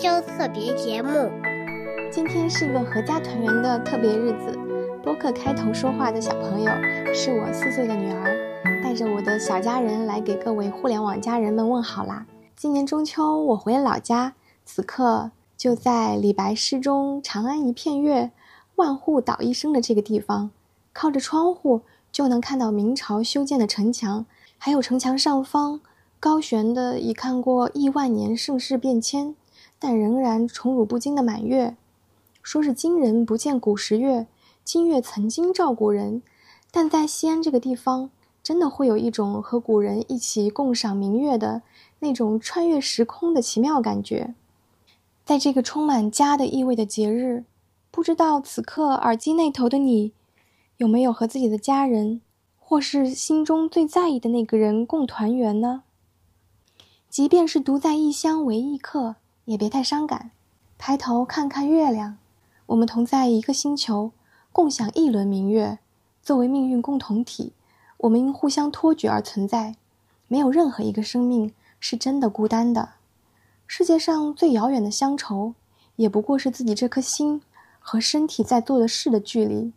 [0.00, 1.10] 的中秋特别节目。
[2.10, 4.58] 今天是个阖家团圆的特别日子。
[5.02, 6.70] 播客开头说话的小朋友
[7.12, 12.26] 是我四岁的女儿，带着我的小家人来给各位互联网家人们问好啦！
[12.56, 14.34] 今年中秋我回了老家，
[14.64, 18.30] 此刻就在李白诗中“长安一片月，
[18.76, 20.50] 万户捣衣声”的这个地方，
[20.94, 24.24] 靠着窗户就能看到明朝修建的城墙，
[24.56, 25.80] 还有城墙上方
[26.18, 29.34] 高悬的已看过亿万年盛世变迁，
[29.80, 31.74] 但仍然宠辱不惊的满月。
[32.42, 34.28] 说是今人不见古时月。
[34.62, 36.22] 今月曾经照古人，
[36.70, 38.10] 但在西安这个地方，
[38.42, 41.62] 真的会有一种和古人一起共赏明月的
[41.98, 44.34] 那种穿越时空的奇妙感觉。
[45.24, 47.44] 在这个充满家的意味的节日，
[47.90, 50.12] 不知道此刻耳机那头的你，
[50.76, 52.20] 有没有和自己的家人，
[52.58, 55.82] 或是心中最在意的那个人共团圆呢？
[57.08, 60.30] 即便是独在异乡为异客，也别太伤感。
[60.78, 62.18] 抬头看看月亮，
[62.66, 64.12] 我们同在一个星球。
[64.52, 65.78] 共享一轮明月，
[66.24, 67.52] 作为命运共同体，
[67.98, 69.76] 我们因互相托举而存在。
[70.26, 72.94] 没有任何一个生命是真的孤单的。
[73.68, 75.54] 世界上最遥远的乡愁，
[75.94, 77.40] 也不过是自己这颗心
[77.78, 79.72] 和身体在做的事的距离。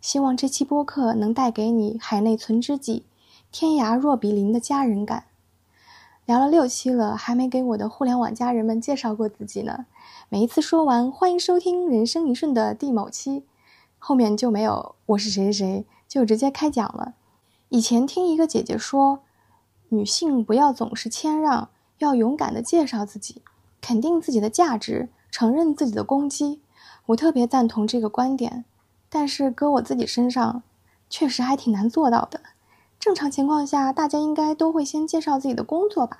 [0.00, 3.04] 希望这期播客能带给你海内存知己，
[3.50, 5.24] 天涯若比邻的家人感。
[6.24, 9.86] 聊了六期了，还没给我的互联网家人们介绍过自己呢。
[10.28, 13.44] 每一次说完，欢迎收听《人生一瞬》的第某期。
[13.98, 17.14] 后面就没有我是谁谁谁，就直接开讲了。
[17.70, 19.18] 以前听一个姐姐说，
[19.88, 23.42] 女性不要总是谦让，要勇敢的介绍自己，
[23.80, 26.60] 肯定自己的价值，承认自己的攻击。
[27.06, 28.64] 我特别赞同这个观点，
[29.08, 30.62] 但是搁我自己身上，
[31.10, 32.40] 确实还挺难做到的。
[33.02, 36.18] 正常情况下，大家应该都会先介绍自己的工作吧？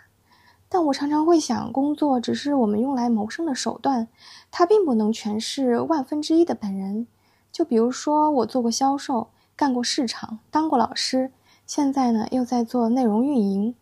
[0.69, 4.09] 但我常常会想，工作只是我们用来谋生的手段，
[4.51, 7.07] 它并不能诠释万分之一的本人。
[7.53, 11.31] 就比如说，我做过销售，干过市场，当过老师，
[11.69, 13.77] 现在呢又在做内容运营。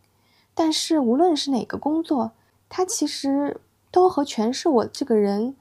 [0.53, 2.33] 但是无论是哪个工作，
[2.69, 5.57] 它其实都和诠释我这个人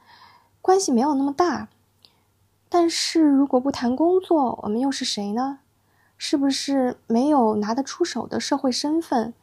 [0.62, 1.70] 关系没有那么大。
[2.68, 5.60] 但是如果不谈工作，我们又是谁呢？
[6.22, 9.34] 是不是没有拿得出手的社会身份，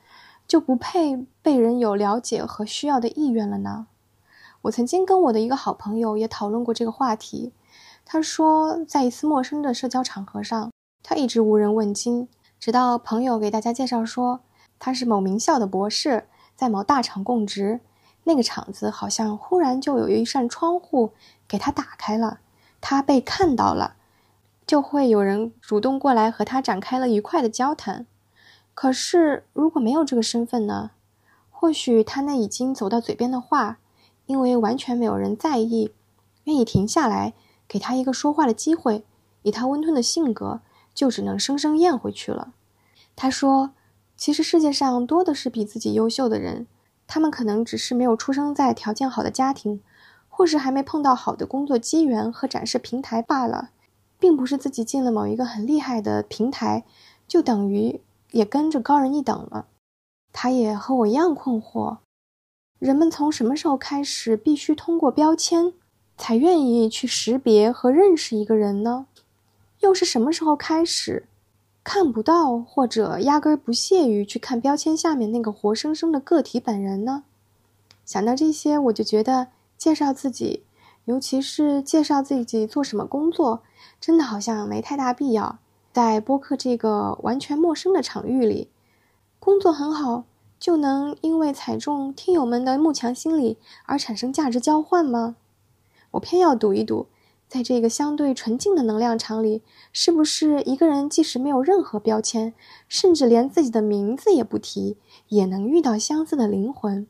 [0.47, 3.87] 就不配被人有了解和需要的意愿了呢？
[4.60, 7.53] 我曾经跟我的一个好朋友也讨论过这个话题。
[8.04, 10.70] 他说，在一次陌生的社交场合上，
[11.03, 12.28] 他一直无人问津，
[12.60, 14.41] 直到朋友给大家介绍说
[14.78, 17.81] 他是某名校的博士，在某大厂供职。
[18.25, 21.12] 那个厂子好像忽然就有一扇窗户
[21.48, 22.41] 给他打开了，
[22.81, 23.97] 他被看到了，
[24.66, 28.06] 就会有人主动过来和他展开了愉快的交谈。
[28.75, 30.91] 可是如果没有这个身份呢？
[31.50, 33.78] 或许他那已经走到嘴边的话，
[34.27, 35.93] 因为完全没有人在意，
[36.44, 37.32] 愿意停下来。
[37.69, 39.04] 给他一个说话的机会，
[39.43, 40.60] 以他温吞的性格，
[40.94, 42.53] 就只能生生咽回去了。
[43.16, 43.71] 他说
[44.16, 46.69] ：“其实世界上多的是比自己优秀的人，
[47.09, 49.81] 他们可能只是没有出生在条件好的家庭，
[50.28, 53.71] 或是还没碰到好的工作机缘和展示平台罢了，
[54.19, 56.84] 并不是自己进了某一个很厉害的平台，
[57.27, 58.00] 就等于
[58.32, 59.66] 也跟着高人一等了。”
[60.32, 61.99] 他也和我一样困惑：
[62.78, 65.72] 人们从什么时候开始必须通过标签？
[66.19, 69.06] 才愿意去识别和认识一个人呢？
[69.81, 71.28] 又是什么时候开始
[71.84, 77.25] 看不到或者压根儿不屑于去看标签下面那个活生生的个体本人呢？
[78.04, 79.48] 想到这些，我就觉得
[79.78, 80.65] 介绍自己，
[81.06, 83.62] 尤其是介绍自己做什么工作，
[84.00, 85.58] 真的好像没太大必要。
[85.92, 88.68] 在播客这个完全陌生的场域里，
[89.38, 90.24] 工作很好，
[90.58, 95.36] 就能因为踩中听友们的慕强心理而产生价值交换吗？
[96.10, 97.06] 我偏要赌一赌，
[97.48, 99.62] 在这个相对纯净的能量场里，
[99.92, 102.52] 是不是一个人即使没有任何标签，
[102.88, 104.97] 甚至连自己的名字也不提，
[105.28, 107.06] 也能遇到相似的灵魂？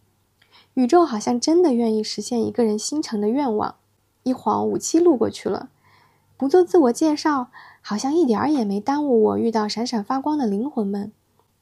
[0.74, 3.76] 宇宙好像真的愿意实现一个人心诚的愿望。
[4.26, 5.68] 一晃五期路过去了，
[6.36, 7.46] 不做自我介绍，
[7.80, 11.12] 好像一点儿也没耽误我遇到闪闪发光的灵魂们。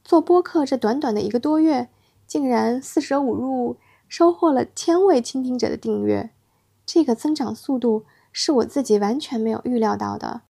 [0.03, 1.89] 做播客这短短的一个多月，
[2.25, 3.77] 竟然四舍五入
[4.07, 6.31] 收获了千位倾听者的订阅。
[6.87, 10.41] 这个增长速度是我自己完全没有预料到的。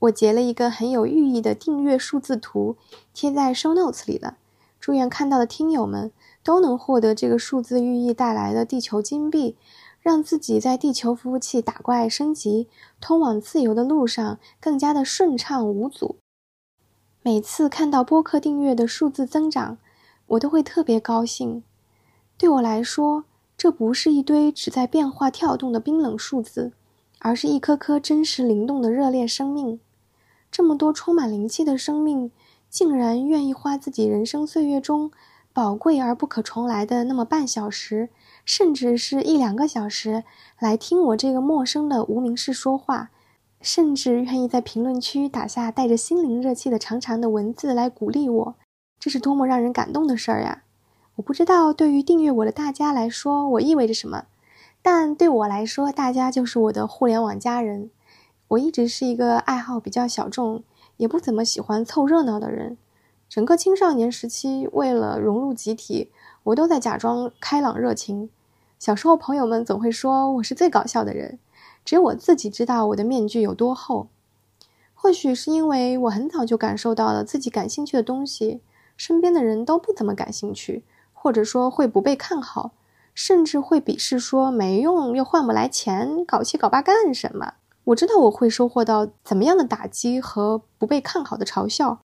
[0.00, 2.76] 我截了一个很有寓意的订阅数字图，
[3.14, 4.36] 贴在 show notes 里了。
[4.78, 6.12] 祝愿看到的听友们
[6.44, 9.56] 都能获得这个数字寓意带来的地球金币，
[10.08, 12.66] 让自己在地球服务器打怪升级、
[12.98, 16.16] 通往自由的路上更加的顺畅无阻。
[17.20, 19.76] 每次看到播客订阅的数字增长，
[20.28, 21.62] 我都会特别高兴。
[22.38, 23.24] 对我来说，
[23.54, 26.72] 这不是一堆只在变化跳动的冰冷数字，
[27.18, 29.78] 而是一颗颗真实灵动的热烈生命。
[30.50, 32.30] 这么多充满灵气的生命，
[32.70, 35.10] 竟然愿意花自己人生岁月中
[35.52, 38.08] 宝贵而不可重来的那么半小时，
[38.48, 40.24] 甚至是一两个小时，
[40.58, 43.10] 来听我这个陌生的无名氏说话，
[43.60, 48.54] 甚至愿意在评论区打下带着心灵热气的长长的文字来鼓励我，
[48.98, 50.62] 这是多么让人感动的事儿呀！
[51.16, 54.24] 我不知道对于订阅我的大家来说，我意味着什么，
[54.80, 57.90] 但对我来说，大家就是我的互联网家人。
[58.48, 60.64] 我一直是一个爱好比较小众，
[60.96, 62.78] 也不怎么喜欢凑热闹的人。
[63.28, 66.10] 整个青少年时期，为了融入集体，
[66.44, 68.30] 我都在假装开朗热情。
[68.78, 71.40] 小时候，朋友们总会说我是最搞笑的人，
[71.84, 74.08] 只有我自己知道我的面具有多厚。
[74.94, 78.60] 或许是因为我很早就感受到了自己感兴趣的东西，
[78.96, 80.84] 身边的人都不怎么感兴趣。
[81.20, 82.70] 或者说会不被看好，
[83.12, 87.54] 甚至会鄙视，说没用又换不来钱，搞七搞八干什么？
[87.86, 91.98] 我知道我会收获到怎么样的打击和不被看好的嘲笑。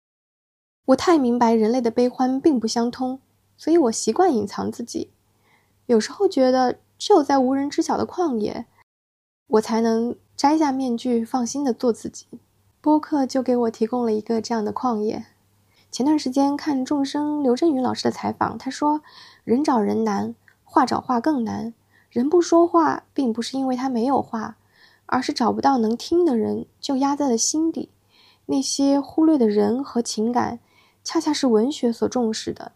[0.86, 3.20] 我太明白人类的悲欢并不相通，
[3.58, 5.10] 所以我习惯隐藏自己。
[5.92, 8.66] 有时候觉得只有在无人知晓的旷野，
[9.48, 12.28] 我才能摘下面具，放心的做自己。
[12.80, 15.26] 播客就给我提供了一个这样的旷野。
[15.92, 19.02] 前段时间看众生刘震云老师的采访，他说
[19.44, 20.34] ：“人找人难，
[20.64, 21.74] 话找话更难。
[22.10, 24.56] 人不说话，并不是因为他没有话，
[25.08, 27.90] 而是找不到能听的人，就压在了心底。
[28.46, 30.60] 那些忽略的人和情感，
[31.04, 32.72] 恰恰是文学所重视的。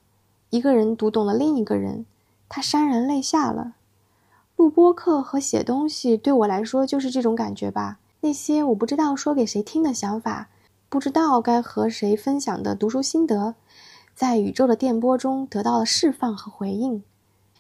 [0.50, 2.06] 一个人读懂了另一个人，
[2.56, 3.74] 他潸然泪下了。
[4.56, 8.00] 录播课和写东西对我来说就是这种感觉吧。
[8.22, 10.48] 那些我不知道说给谁听的想法。”
[10.88, 13.56] 不知道该和谁分享的读书心得，
[14.14, 17.04] 在宇宙的电波中得到了释放和回应，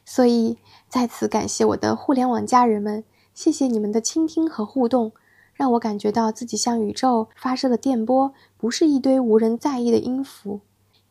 [0.06, 3.04] 所以再次感谢我的互联网家人们，
[3.34, 5.12] 谢谢你们的倾听和互动，
[5.54, 10.62] 让我感觉到自己向宇宙发射的电波不是一堆无人在意的音符，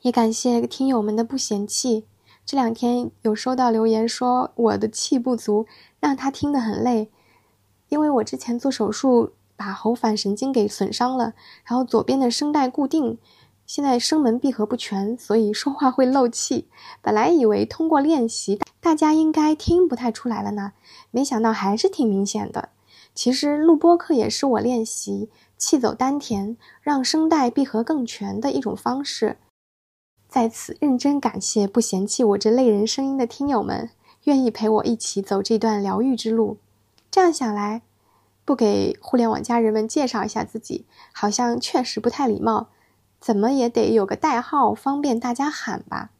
[0.01, 2.07] 也感谢听友们的不嫌弃。
[2.45, 5.67] 这两天有收到留言说我的气不足，
[6.01, 7.11] 让他听得很累，
[7.89, 9.33] 因为我之前做手术。
[9.57, 11.33] 把喉返神经给损伤了，
[11.65, 13.19] 然后左边的声带固定，
[13.65, 16.67] 现在声门闭合不全，所以说话会漏气。
[17.01, 20.73] 本来以为通过练习，大家应该听不太出来了呢，
[21.13, 22.71] 没想到还是挺明显的。
[23.15, 29.37] 其实录播课也是我练习气走丹田，让声带闭合更全的一种方式。
[30.35, 33.91] 在此认真感谢不嫌弃我这类人声音的听友们，
[34.25, 36.59] 愿意陪我一起走这段疗愈之路。
[37.09, 37.83] 这样想来。
[38.45, 42.67] 不给互联网家人们介绍一下自己，好像确实不太礼貌。
[43.21, 46.11] 怎么也得有个代号，方便大家喊吧。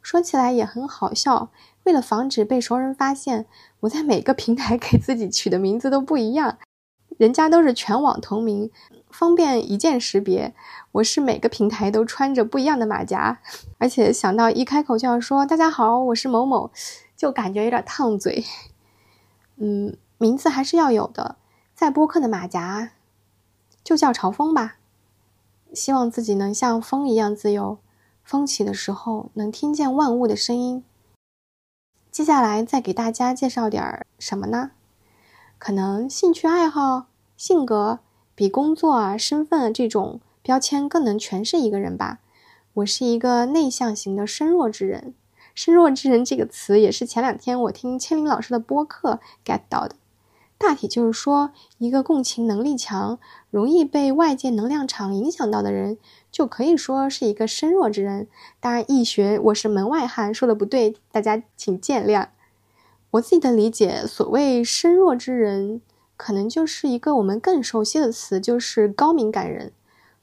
[0.00, 1.50] 说起来也很好笑，
[1.84, 3.44] 为了防止被熟人发现，
[3.80, 6.56] 我在每个平台给自己取的名字都不一样。
[7.18, 8.70] 人家都是全网同名，
[9.10, 10.54] 方便一键识别。
[10.92, 13.40] 我是每个平台都穿着不一样的马甲，
[13.78, 16.70] 而且想到一开口就要说“大家好，我是某某”，
[17.16, 18.44] 就感觉有点烫嘴。
[19.56, 21.36] 嗯，名字还是要有的。
[21.74, 22.92] 在播客的马甲，
[23.82, 24.76] 就叫朝风吧。
[25.72, 27.78] 希望自己能像风一样自由，
[28.22, 30.84] 风起的时候能听见万物的声音。
[32.10, 34.72] 接下来再给大家介绍点儿什么呢？
[35.64, 38.00] 可能兴趣爱好、性格
[38.34, 42.18] 比工作啊、身份这种标签更能诠释一个人吧。
[42.74, 45.14] 我是一个内向型的身弱之人。
[45.54, 49.94] 身弱之人这个词也是前两天我听千灵老师的播客 get 到的。
[50.58, 55.96] 大体就是说，一个共情能力强、容易被外界能量场影响到的人，
[56.32, 58.26] 就可以说是一个身弱之人。
[58.58, 62.26] 当然，易学我是门外汉，说的不对，大家请见谅。
[63.12, 65.82] 我自己的理解，所谓身弱之人，
[66.16, 69.72] 可能就是一个我们更熟悉的词，就是高敏感人。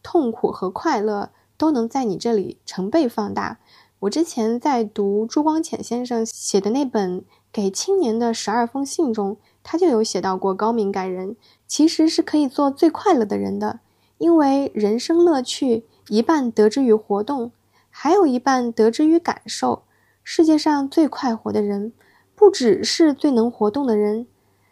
[0.02, 3.60] 痛苦和快乐都能在你这里成倍放大。
[4.00, 9.38] 我之前在读朱光潜先生写的那本《给青年的十二封信》中。
[9.62, 11.36] 他就有写到过，高敏感人
[11.68, 13.82] 其实是可以做最快乐的人的，
[14.18, 17.52] 因为人生乐趣一半得之于活动，
[17.92, 19.84] 还有一半得之于感受。
[20.24, 21.92] 世界上最快活的人，
[22.40, 24.26] 不只是最能活动的人，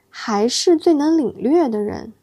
[0.07, 2.13] 还是最能领略的人。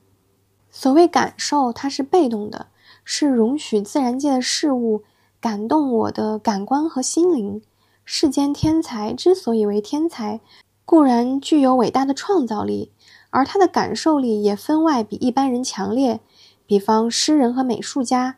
[0.70, 2.68] 所谓感受，它是被动的，
[3.04, 5.02] 是容许自然界的事物
[5.42, 7.60] 感动我的感官和心灵。
[8.06, 10.40] 世间天才之所以为天才。
[10.86, 12.90] 固然具有伟大的创造力，
[13.28, 16.20] 而他的感受力也分外比一般人强烈。
[16.66, 18.36] 比方诗人和美术家，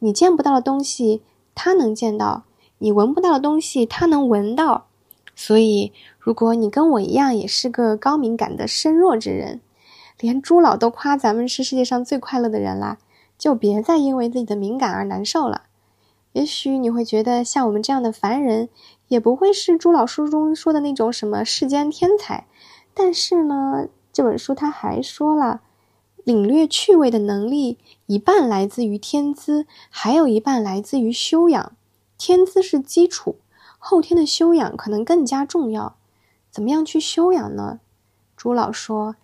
[0.00, 1.22] 你见不到的东西，
[1.54, 2.42] 他能见到；
[2.78, 4.87] 你闻不到的东西，他能闻到。
[5.40, 9.60] 所以，如果你跟我一样，也是个高敏感的身弱之人，
[10.18, 12.98] 连朱老都夸咱们是世界上最快乐的人啦，
[13.38, 15.62] 就别再因为自己的敏感而难受了。
[16.32, 18.68] 也许你会觉得，像我们这样的凡人，
[19.06, 22.48] 也不会是朱老书中说的那种什么世间天才。
[22.92, 25.60] 但是呢，这本书他还说了。
[26.24, 31.72] 领略趣味的能力，一半来自于天资，还有一半来自于修养。
[32.18, 33.36] 天资是基础，
[33.78, 35.96] 后天的修养可能更加重要。
[36.50, 37.80] 怎么样去修养呢？
[38.36, 39.16] 朱老说，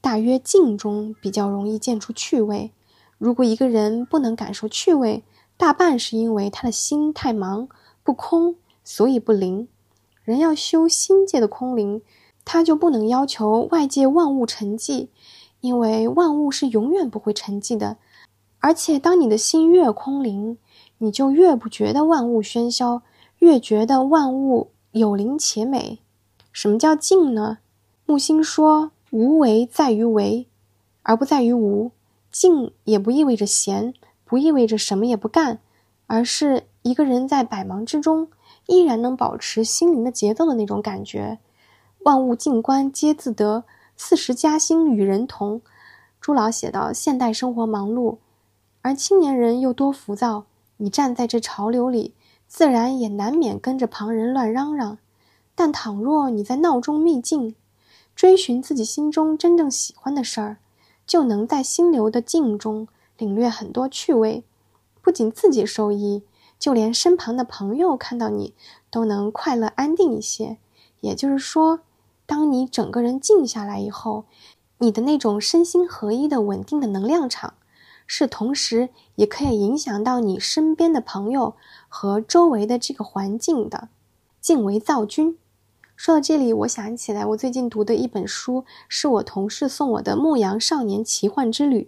[0.00, 2.70] 大约静中比较容易见出趣味。
[3.18, 5.24] 如果一个人不能感受趣味，
[5.56, 7.68] 大半是因为他的心太忙
[8.02, 9.68] 不空，所以不灵。
[10.22, 12.02] 人要修心界的空灵，
[12.44, 15.08] 他就不能要求外界万物沉寂。
[15.60, 17.98] 因为万物是永远不会沉寂的，
[18.60, 20.56] 而且当你的心越空灵，
[20.96, 23.02] 你就越不觉得万物喧嚣，
[23.40, 25.98] 越觉得万物有灵且美。
[26.52, 27.58] 什么叫静呢？
[28.06, 30.46] 木心说：“无为在于为，
[31.02, 31.90] 而不在于无。
[32.32, 33.92] 静也不意味着闲，
[34.24, 35.58] 不意味着什么也不干，
[36.06, 38.28] 而是一个人在百忙之中，
[38.66, 41.38] 依然能保持心灵的节奏的那种感觉。
[42.04, 43.64] 万物静观皆自得。”
[44.02, 45.60] 四时嘉兴与人同，
[46.22, 48.16] 朱老写道：现代生活忙碌，
[48.80, 50.46] 而青年人又多浮躁。
[50.78, 52.14] 你站在这潮流里，
[52.52, 54.98] 自然也难免跟着旁人乱嚷嚷。
[55.54, 57.54] 但倘若你在闹中觅境，
[58.16, 60.56] 追寻自己心中真正喜欢的事儿，
[61.06, 64.42] 就能在心流的静中领略很多趣味。
[65.00, 66.24] 不仅自己受益，
[66.58, 68.52] 就连身旁的朋友看到你，
[68.90, 70.58] 都能快乐安定一些。
[71.00, 71.80] 也就是说。
[72.26, 74.24] 当你整个人静下来以后，
[74.78, 77.54] 你的那种身心合一的稳定的能量场，
[78.06, 81.56] 是同时也可以影响到你身边的朋友
[81.90, 83.88] 和周围的这个环境的。
[84.40, 85.36] 静为造君。
[85.94, 91.82] 说到这里，我想起来，我最近读的一本书，是我同事送我的《牧羊少年奇幻之旅》。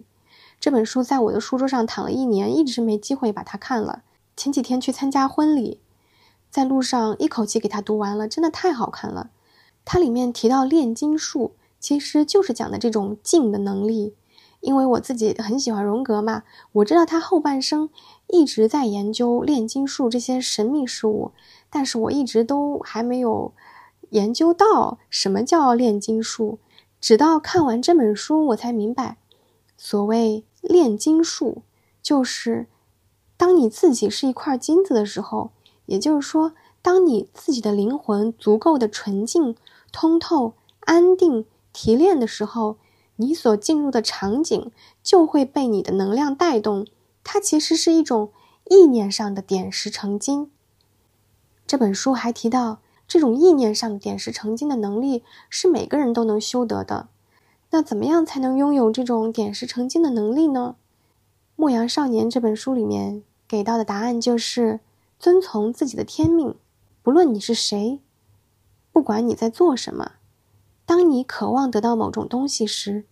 [0.59, 4.03] 这本书在我的书桌上躺了一年，一直没机会把它看了。
[4.37, 5.79] 前几天去参加婚礼，
[6.51, 9.31] 在路上一口气给它读完了，真的太好看了。
[9.83, 14.13] 它里面提到炼金术，其实就是讲的这种静的能力。
[14.61, 17.89] 因为我自己很喜欢荣格嘛，我知道他后半生
[18.27, 21.31] 一直在研究炼金术这些神秘事物，
[21.69, 23.53] 但是我一直都还没有
[24.09, 26.59] 研究到什么叫炼金术。
[26.99, 29.17] 直到看完这本书，我才明白，
[29.77, 31.63] 所谓炼金术，
[32.01, 32.67] 就是
[33.35, 35.51] 当你自己是一块金子的时候，
[35.85, 39.55] 也就是说，当你自己的灵魂足够的纯净。
[39.95, 42.77] 通透、安定、提炼的时候，
[43.17, 44.71] 你所进入的场景
[45.03, 46.87] 就会被你的能量带动。
[47.23, 48.31] 它其实是一种
[48.69, 50.51] 意念上的点石成金。
[51.65, 57.07] 这本书还提到，这种意念上点石成金的能力是每个人都能修得的。
[57.71, 60.75] 那怎么样才能拥有这种点石成金的能力呢？
[61.55, 64.79] 《牧羊少年》这本书里面给到的答案就是
[65.17, 66.55] 遵从自己的天命，
[67.01, 67.99] 不论你是谁。
[68.91, 70.13] 不管你在做什么，
[70.85, 73.05] 当你渴望得到某种东西时，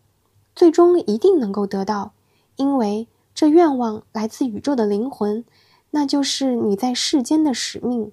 [0.56, 2.14] 最终一定能够得到，
[2.56, 3.08] 因为
[3.42, 5.44] 这愿望来自宇宙的灵魂，
[5.90, 8.12] 那就是你在世间的使命。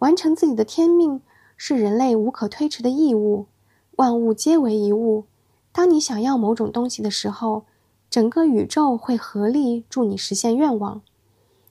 [0.00, 1.20] 完成自己的天命
[1.56, 3.46] 是人类无可推迟的义务。
[3.92, 5.26] 万物皆为一物，
[5.70, 7.66] 当你想要某种东西的时候，
[8.10, 11.02] 整个宇宙会合力助你实现愿望。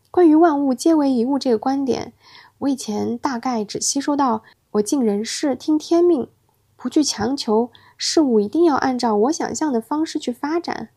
[0.09, 2.13] 关于万物皆为一物这个观点，
[2.59, 4.43] 我以前大概只吸收到。
[4.71, 6.29] 我尽人事，听天命，
[6.77, 10.87] 不去强求事物一定要按照我想象的方式去发展。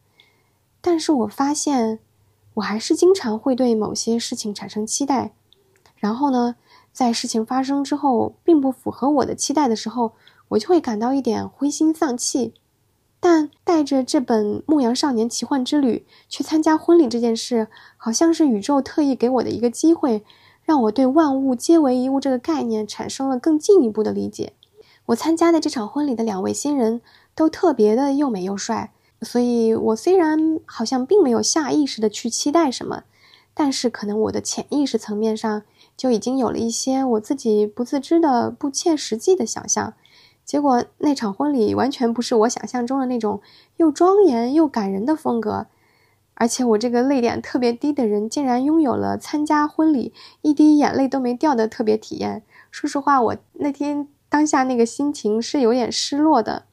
[0.86, 1.98] 但是我发现，
[2.52, 5.32] 我还是经常会对某些事情产生期待，
[5.96, 6.56] 然后呢，
[6.92, 10.12] 在事情发生之后，并不符合我的期待的时候，
[10.48, 12.52] 我就会感到一点灰心丧气。
[13.18, 20.22] 但带着这本《牧羊少年奇幻之旅》去参加婚礼这件事，好像是宇宙特意给我的一个机会。
[20.62, 24.52] 让我对万物皆为一物这个概念产生了更进一步的理解。
[25.06, 27.02] 我参加的这场婚礼的两位新人
[27.34, 28.92] 都特别的又美又帅，
[29.24, 33.04] 所以我虽然好像并没有下意识的去期待什么，
[33.54, 35.62] 但是可能我的潜意识层面上
[35.96, 39.94] 就已经有了一些我自己不自知的不切实际的想象。
[40.44, 43.40] 结果那场婚礼完全不是我想象中的那种
[43.78, 45.66] 又庄严又感人的风格。
[46.36, 50.12] 而且我这个泪点特别低的人，竟然拥有了参加婚礼
[50.42, 52.42] 一滴眼泪都没掉的特别体验。
[52.72, 56.64] 说实话，我那天当下那个心情是有点失落的。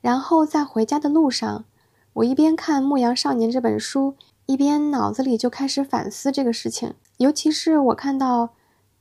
[0.00, 1.64] 然后在回家的路上，
[2.14, 4.14] 我一边看《牧羊少年》这本书，
[4.46, 6.94] 一边脑子里就开始反思这个事情。
[7.16, 8.50] 尤其是我看到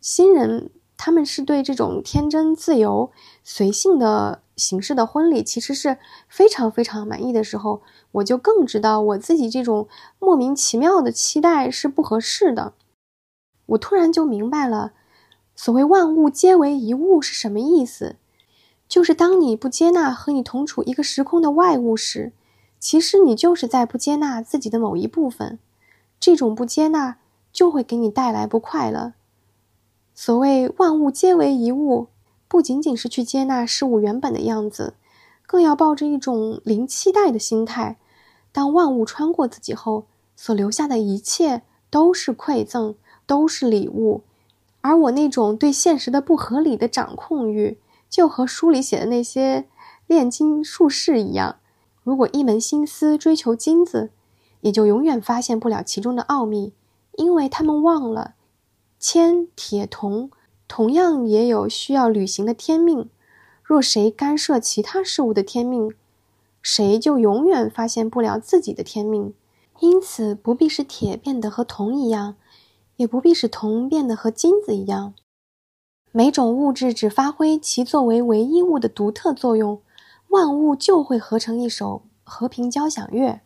[0.01, 3.11] 新人，他们是对这种天真、自由、
[3.43, 12.73] 随性的形式的婚礼，其实是非常非常满意的时候，我就更知道我自己这种莫名其妙的期待是不合适的。
[13.67, 14.93] 我突然就明白了，
[15.55, 18.15] 所谓“万物皆为一物”是什么意思。
[18.87, 22.33] 就是当你不接纳和你同处一个时空的外物时，
[22.83, 25.57] 其实你就是在不接纳自己的某一部分。
[26.19, 27.15] 这种不接纳
[27.53, 29.13] 就会给你带来不快乐。
[30.13, 32.07] 所谓“万物皆为一物”，
[32.49, 34.95] 不仅仅是去接纳事物原本的样子，
[35.47, 37.95] 更要抱着一种零期待的心态。
[38.51, 40.03] 当万物穿过自己后，
[40.35, 44.23] 所留下的一切都是馈赠，都是礼物。
[44.81, 47.77] 而我那种对现实的不合理的掌控欲。
[48.09, 49.69] 就和书里写的那些
[50.05, 51.55] 炼金术士一样，
[52.03, 54.11] 如果一门心思追求金子，
[54.61, 56.73] 也就永远发现不了其中的奥秘，
[57.17, 58.35] 因为他们忘了
[58.99, 60.29] 铅、铁、铜
[60.67, 63.09] 同样也有需要履行的天命。
[63.63, 65.93] 若谁干涉其他事物的天命，
[66.61, 69.33] 谁就永远发现不了自己的天命。
[69.79, 72.35] 因此，不必使铁变得和铜一样，
[72.97, 75.13] 也不必使铜变得和金子一样。
[76.11, 79.81] 每种物质只发挥其作为唯一物的独特作用，
[80.33, 83.41] 万物就会合成一首和平交响乐。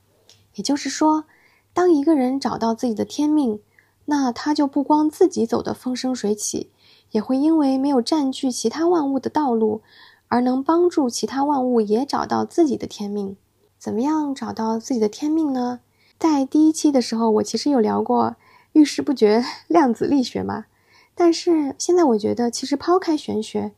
[0.55, 1.25] 也就是说，
[1.73, 3.59] 当一个人找到自己的天命，
[4.05, 6.71] 那他就不光自己走得风生水起，
[7.11, 9.81] 也会因为没有占据其他万物的道路，
[10.29, 13.35] 而能帮助其他万物也找到自己的天命。
[13.77, 15.81] 怎么样找到自己的天命呢？
[16.17, 18.37] 在第一期的时候，我其实有聊过
[18.71, 20.67] 遇事不决量子力学嘛。
[21.13, 23.73] 但是现在我觉得，其实抛开玄学，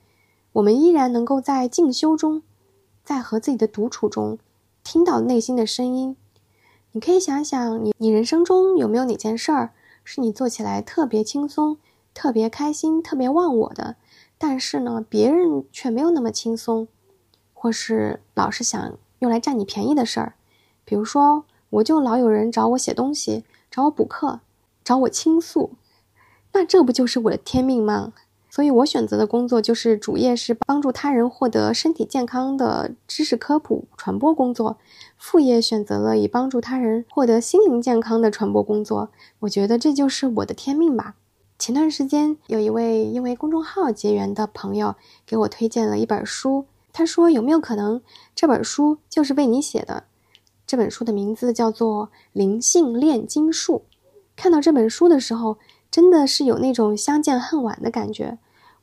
[0.53, 2.43] 我们依然能够在静修中，
[3.09, 4.37] 在和自己的独处中，
[4.83, 6.15] 听到内心的声音。
[6.91, 9.71] 你可以想想，你你人生中有没有哪件事儿
[10.03, 11.79] 是你做起来特别轻松、
[12.13, 13.95] 特别开心、特别忘我的，
[14.37, 16.87] 但是呢，别人却没有那么轻松，
[17.51, 20.35] 或是老是想用来占你便宜的事儿。
[20.85, 24.41] 比如说，我就老有人找我写东西，找我补课，
[24.83, 25.71] 找我倾诉。
[26.53, 28.13] 那这不就是我的天命吗？
[28.51, 34.77] 所以我选择的工作就是主业是帮助他人获得身体健康的知识科普传播工作，
[35.17, 39.09] 副业选择了以帮助他人获得心灵健康的传播工作。
[39.41, 41.15] 我觉得这就是我的天命吧。
[41.59, 44.95] 前段时间有一位因为公众号结缘的朋友
[45.27, 48.01] 给我推荐了一本书，他说有没有可能
[48.33, 50.05] 这本书就是为你写的？
[50.65, 53.83] 这本书的名字叫做《灵性炼金术》。
[54.35, 55.57] 看到这本书的时候。
[55.91, 58.37] 真的是有那种相见恨晚的感觉。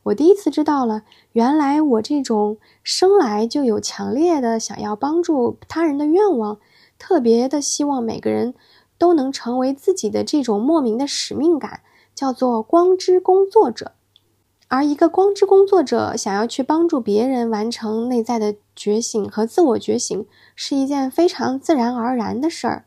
[0.04, 6.58] 我第一次知道了，原来我这种生来就有强烈的想要帮助他人的愿望，
[6.98, 8.54] 特别的希望每个人
[8.98, 11.80] 都能成为自己的这种莫名的使命感，
[12.14, 13.92] 叫做光之工作者。
[14.68, 22.84] 而一个光之工作者想要去帮助别人完成内在的觉醒和自我觉醒，是一件非常自然而然的事儿。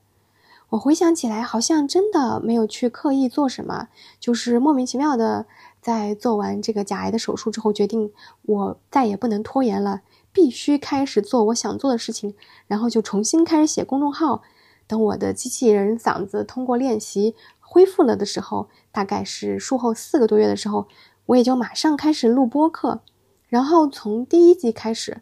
[0.69, 3.87] 我回想起来，好像真的没有去刻意做什么，
[4.19, 5.47] 就是莫名其妙的，
[5.81, 8.11] 在做完这个甲癌的手术之后，决定
[8.43, 10.01] 我再也不能拖延了，
[10.31, 12.35] 必须开始做我想做的事情，
[12.67, 14.43] 然后就重新开始写公众号。
[14.85, 20.87] 等我的机器人嗓子通过练习恢复了的时候，大概是术后四个多月的时候，
[21.25, 23.01] 我也就马上开始录播课，
[23.47, 25.21] 然后从第一集开始，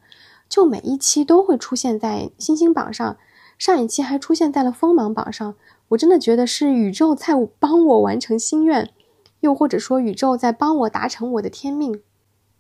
[0.50, 3.16] 就每一期都会出现在星星榜上。
[3.58, 5.56] 上一期还出现在了锋芒榜上，
[5.90, 8.92] 我真的觉得是宇宙在帮我完成心愿，
[9.40, 12.02] 又或者说宇宙在帮我达成我的天命。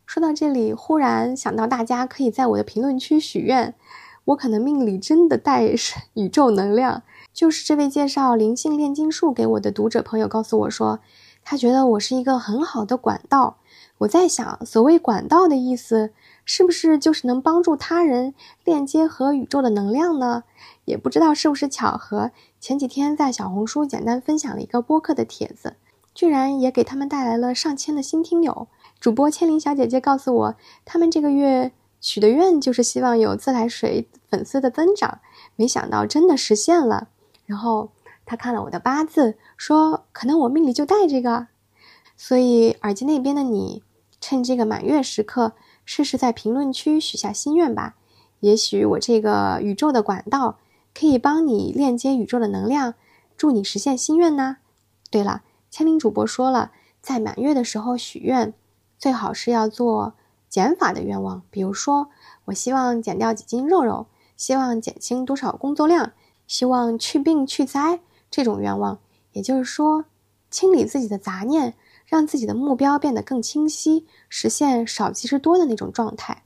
[0.06, 3.76] 说到这里，忽然想到大家可以在我的评论区许愿，
[4.26, 5.64] 我可能命里真的带
[6.16, 7.04] 宇宙能量。
[7.34, 11.00] 就是这位介绍灵性炼金术给我的读者朋友告诉我说，
[11.44, 13.58] 他觉得我是一个很好的管道。
[14.00, 16.12] 我在想，所谓管道的意思，
[16.46, 18.34] 是不是就是能帮助他人
[18.64, 20.44] 链接和宇宙的能量呢？
[20.88, 25.76] 也不知道是不是巧合，前几天在小红书简单分享了一个播客的帖子，
[26.16, 28.70] 居然也给他们带来了上千的新听友。
[28.98, 35.20] 主播千灵小姐姐告诉我，他们这个月许的愿就是希望有自来水粉丝的增长，
[35.58, 37.10] 没想到真的实现了。
[37.46, 37.92] 然后
[38.26, 41.48] 他看了我的八字，说可能我命里就带这个，
[42.16, 43.84] 所以耳机那边的你，
[44.22, 45.52] 趁这个满月时刻，
[45.84, 47.96] 试试在评论区许下心愿吧，
[48.40, 50.58] 也许我这个宇宙的管道。
[51.00, 52.96] 可以帮你链接宇宙的能量，
[53.38, 54.58] 助你实现心愿呢。
[55.12, 56.72] 对了，千灵主播说了，
[57.04, 58.52] 在满月的时候许愿，
[58.98, 60.16] 最好是要做
[60.50, 62.10] 减法的愿望，比如说
[62.46, 66.14] 我希望减掉几斤肉肉，希望减轻多少工作量，
[66.48, 68.00] 希望去病去灾，
[68.32, 68.98] 这种愿望，
[69.34, 70.06] 也就是说，
[70.50, 71.76] 清理自己的杂念，
[72.08, 76.42] 让自己的目标变得更清晰，实现少即是多的那种状态。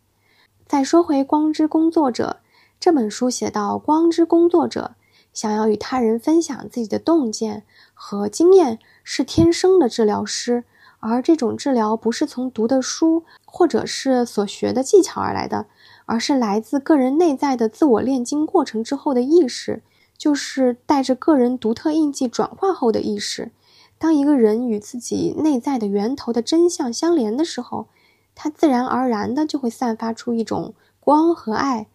[0.68, 2.41] 再说回《光之工作者》
[2.82, 4.96] 这本书，写到光之工作者
[5.34, 7.62] 想要与他人分享自己的洞见
[7.94, 10.64] 和经验，是天生的治疗师。
[11.00, 15.68] 而这种治疗不是从读的书或者是所学的技巧而来的，
[16.08, 19.84] 而是来自个人内在的自我炼金过程之后的意识，
[20.18, 23.52] 就是带着个人独特印记转化后的意识。
[24.00, 27.86] 当一个人与自己内在的源头的真相相连的时候，
[28.34, 31.86] 他自然而然的就会散发出一种光和爱。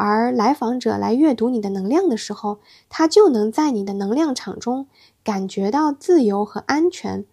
[0.00, 4.86] 而来访者来阅读你的能量的时候，他就能在你的能量场中
[5.24, 7.24] 感觉到自由和安全。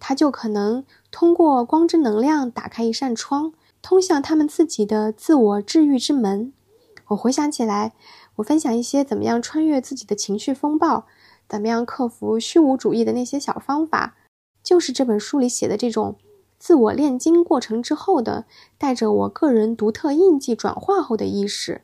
[0.00, 6.52] 他就可能通过光之能量打开一扇窗，通向他们自己的自我治愈之门。
[7.10, 7.92] 我回想起来，
[8.36, 11.06] 我分享一些怎么样穿越自己的情绪风暴，
[11.48, 14.16] 怎么样克服虚无主义的那些小方法，
[14.64, 16.16] 就是这本书里写的这种
[16.58, 21.82] 自我炼金过程之后的，带着我个人独特印记转化后的意识。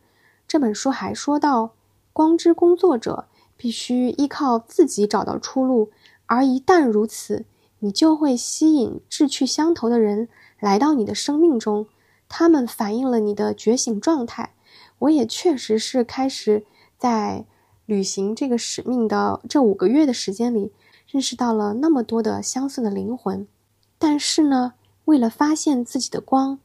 [0.50, 1.74] 这本书还说到，
[2.12, 5.92] 光之工作者必须依靠自己找到出路，
[6.26, 7.44] 而一旦如此。
[7.78, 11.86] 你就会吸引志趣相投的人来到你的生命中，
[12.28, 14.54] 他们反映了你的觉醒状态。
[14.98, 16.64] 我也确实是开始
[16.98, 17.44] 在
[17.86, 20.72] 履行这个使命的这五个月的时间里，
[21.06, 23.46] 认识到了那么多的相似的灵魂。
[24.00, 26.58] 但是呢，为了发现自己的光，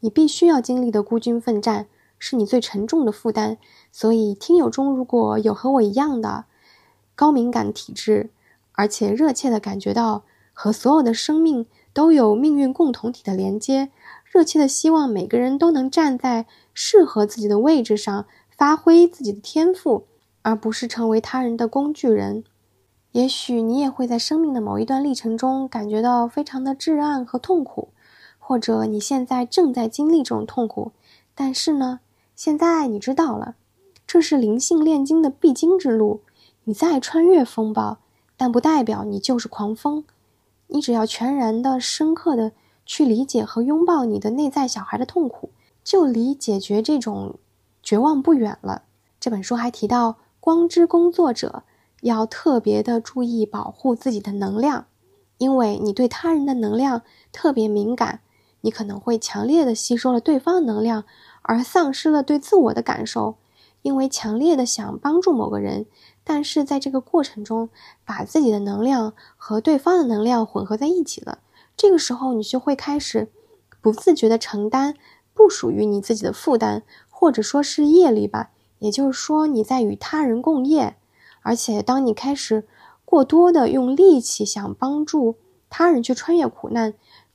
[0.00, 1.86] 你必须要经历的孤军奋战
[2.20, 3.58] 是你最沉重的负担。
[3.90, 6.44] 所以，听友中如果有和我一样的
[7.16, 8.30] 高敏感体质，
[8.70, 10.22] 而且热切的感觉到。
[10.52, 13.88] 和所有的生命都有命运共同体的连接，
[14.30, 20.06] 热切的希望每个人都能站在适合自己的位置上，发挥自己的天赋，
[20.42, 22.44] 而不是成为他人的工具人。
[23.12, 27.88] 也许你也会在生命的某一段历程中感觉到非常的至暗和痛苦，
[28.38, 30.92] 或者你现在正在经历这种痛苦。
[31.34, 32.00] 但是呢，
[32.40, 33.56] 现在你知道了，
[34.06, 36.22] 这是灵性炼金的必经之路。
[36.64, 37.98] 你再穿越风暴，
[38.38, 40.06] 但不代表你就是狂风。
[40.68, 42.52] 你只要全然的、深刻的
[42.86, 45.50] 去理解和拥抱你的内在小孩的痛苦，
[45.84, 47.34] 就离解决这种
[47.82, 48.84] 绝望不远了。
[49.20, 51.64] 这本书还提到，光之工作者
[52.00, 54.86] 要特别的注意保护自己的能量，
[55.36, 58.20] 因为你对他人的能量特别敏感，
[58.62, 61.04] 你可能会强烈的吸收了对方能量，
[61.50, 63.34] 而丧失了对自我的感受，
[63.82, 65.86] 因为强烈的想帮助某个人。
[66.22, 67.70] 但是在这个过程中，
[68.04, 71.40] 把自己的能量和对方的能量混合在一起了。
[71.76, 73.32] 这个时候，你就会开始
[73.80, 74.94] 不自觉地承担
[75.34, 78.50] 不属于你自己的负担，或者说是业力吧。
[78.78, 80.94] 也就是说，你在与他人共业。
[81.42, 82.68] 而且，当你开始
[83.04, 85.34] 过多的用力气想帮助
[85.68, 86.94] 他人去穿越苦难，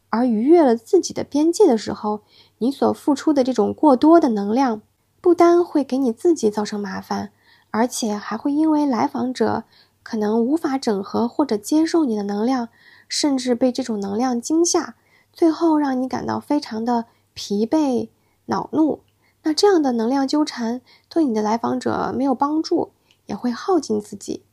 [0.10, 2.22] 而逾越了自己的边界的时候，
[2.60, 4.82] 你所付出的这种过多的能量，
[5.22, 7.32] 不单会给你自己造成麻烦。
[7.72, 9.66] 而且还会因为来访者
[10.02, 12.70] 可能无法整合或者接受你的能量，
[13.10, 14.96] 甚至被这种能量惊吓，
[15.34, 18.08] 最后让你感到非常的疲惫、
[18.46, 19.02] 恼怒。
[19.44, 22.92] 那这样的能量纠缠对你的来访者没有帮助，
[23.26, 24.44] 也会耗尽自己。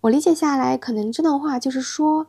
[0.00, 2.28] 我理解下来，可能这段话就是说，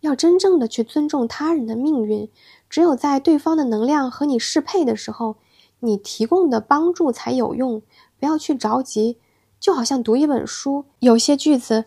[0.00, 2.28] 要真正的去尊重他人的命运，
[2.68, 5.36] 只有在对方的能量和你适配的时候，
[5.80, 7.82] 你提供的帮助才有用。
[8.18, 9.18] 不要去着急。
[9.58, 11.86] 就好像读一本书，有些句子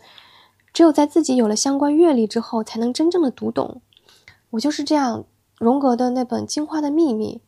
[0.74, 3.82] 只有在自己有了相关阅历之后，才能真正的读懂。
[4.50, 5.24] 我就是这样，
[5.60, 7.42] 荣格的那本《金花的秘密》，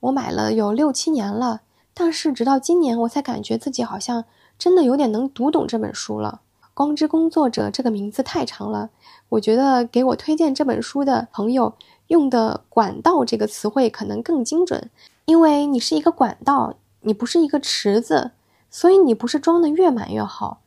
[0.00, 1.62] 我买了有六七年了，
[1.94, 4.24] 但是直到今年，我才感觉自己好像
[4.58, 6.40] 真的有点能读懂这本书了。
[6.74, 8.90] 光之工作者这个名字太长了，
[9.30, 11.74] 我觉得给我推荐这本书的朋友
[12.08, 14.90] 用的“管道”这个词汇可能更精准，
[15.26, 18.32] 因为你是一个管道，你不是一个池子。
[18.74, 20.62] 所以你不是装的越满越好，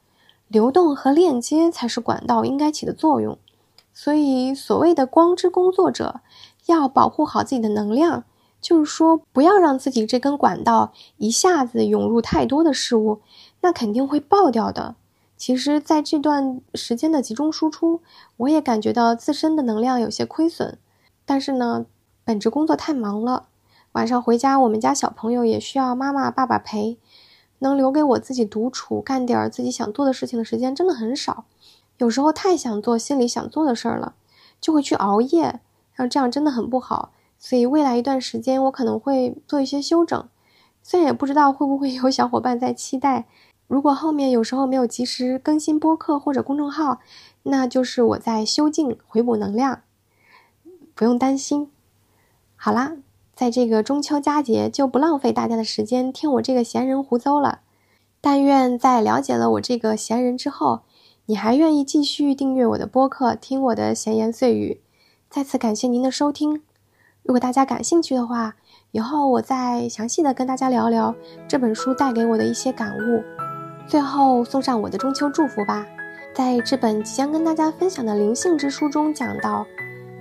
[0.48, 3.36] 流动和链接才是管道应该起的作用。
[3.96, 6.22] 所以所谓的光之工作者，
[6.68, 8.26] 要保护好自己的能量，
[8.62, 13.22] 就是说不要让自己这根管道一下子涌入太多的事物，
[13.62, 14.94] 那肯定会爆掉的。
[15.38, 18.02] 其实，在这段时间的集中输出，
[18.38, 20.78] 我也感觉到自身的能量有些亏损。
[21.26, 21.86] 但是呢，
[22.24, 23.48] 本职工作太忙了，
[23.92, 26.98] 晚上回家，我们家小朋友也需要妈妈爸爸陪。
[27.60, 31.46] 能留给我自己独处、干点儿自己想做的事情的时间真的很少。
[31.98, 34.14] 有时候太想做心里想做的事儿了，
[34.60, 35.62] 就会去熬夜，
[35.96, 37.14] 像这样真的很不好。
[37.40, 40.28] 所以未来一段时间，我可能会做一些休整。
[40.84, 43.26] 虽然也不知道会不会有小伙伴在期待，
[43.68, 47.00] 如果后面有时候没有及时更新播客或者公众号，
[47.44, 49.82] 那就是我在修静回补能量，
[50.94, 51.72] 不用担心。
[52.56, 52.98] 好啦，
[53.36, 57.62] 在这个中秋佳节，就不浪费大家的时间听我这个闲人胡诌了。
[58.22, 60.82] 但愿在了解了我这个闲人之后，
[61.26, 64.82] 你还愿意继续订阅我的播客，听我的闲言碎语。
[65.30, 66.62] 再次感谢您的收听。
[67.24, 68.56] 如果大家感兴趣的话，
[68.92, 71.14] 以后我再详细的跟大家聊聊
[71.48, 73.45] 这本书带给我的一些感悟。
[73.88, 75.86] 最后送上我的中秋祝福吧。
[76.34, 79.66] 在这本即将跟大家分享的灵性之书中讲到，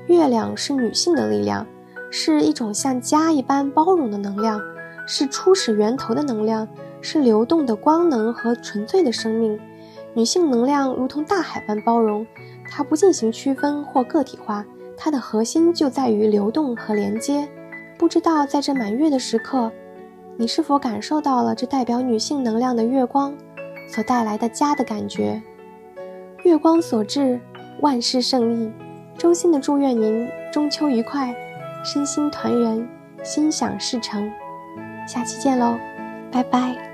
[0.07, 1.67] 月亮是女性的力量，
[2.11, 4.61] 是一种像家一般包容的能量，
[5.07, 6.69] 是初始源头的能量。
[7.07, 9.61] 是流动的光能和纯粹的生命，
[10.15, 12.27] 女性能量如同大海般包容，
[12.67, 14.65] 它不进行区分或个体化，
[14.97, 17.47] 它的核心就在于流动和连接。
[17.99, 19.71] 不知道在这满月的时刻，
[20.39, 23.35] 你是否感受到了这代表女性能量的月光
[23.87, 25.43] 所带来的家的感觉？
[26.43, 27.41] 月光所至，
[27.81, 28.73] 万事胜意。
[29.17, 31.35] 衷心的祝愿您中秋愉快，
[31.85, 32.89] 身心团圆，
[33.23, 34.31] 心想事成。
[35.07, 35.77] 下期见喽，
[36.33, 36.94] 拜拜。